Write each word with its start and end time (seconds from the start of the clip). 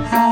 high. 0.00 0.31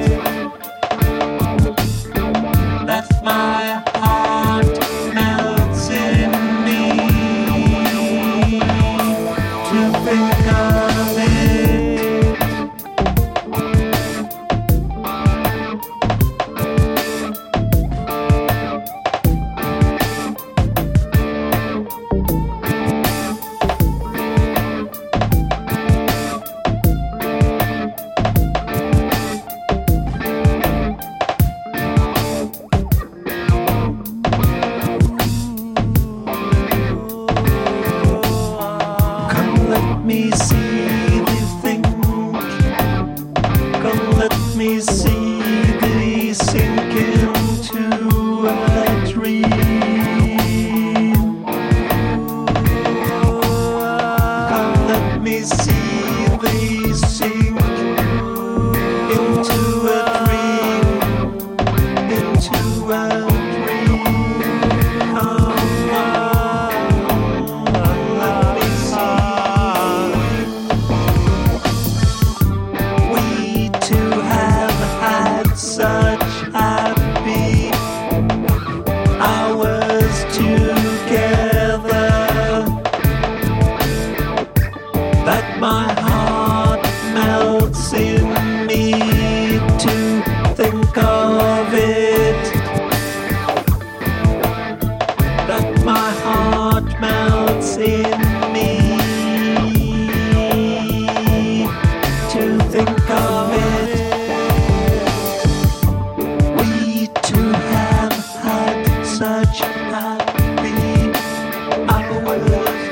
me 40.11 40.29
see 40.31 41.19
thee 41.27 41.45
think. 41.61 41.85
Come 43.83 44.03
let 44.21 44.35
me 44.57 44.81
see 44.81 45.41
thee 45.81 46.33
sink 46.33 46.93
into 47.05 48.47
a 48.47 48.55
dream. 49.11 49.53
Come 54.51 54.73
let 54.91 55.21
me 55.21 55.35
see 55.43 56.25
thee 56.43 56.93
sink 56.93 57.61
into 59.17 59.61
a 59.95 60.03
dream, 60.25 60.87
into 62.19 62.59
a 62.91 63.30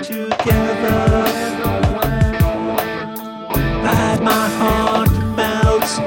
together. 0.03 1.25
At 3.83 4.21
my 4.21 4.47
heart 4.59 5.11
melts 5.35 5.97